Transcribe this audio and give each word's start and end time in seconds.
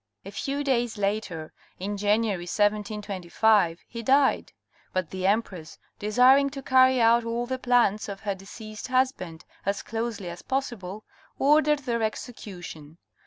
A 0.25 0.31
few 0.31 0.63
days 0.63 0.97
later, 0.97 1.53
in 1.79 1.95
January,— 1.95 2.35
1725, 2.57 3.83
he 3.87 4.01
died; 4.01 4.51
but 4.93 5.11
the 5.11 5.27
Empress 5.27 5.77
desiring 5.99 6.49
to 6.49 6.63
carry 6.63 6.99
out 6.99 7.23
all 7.23 7.45
the 7.45 7.59
plans 7.59 8.09
of 8.09 8.21
her 8.21 8.33
deceased 8.33 8.87
husband 8.87 9.45
as 9.63 9.83
closely 9.83 10.27
as 10.31 10.41
possible, 10.41 11.03
ordered 11.37 11.77
their 11.85 12.01
exe 12.01 12.31
cution. 12.31 12.97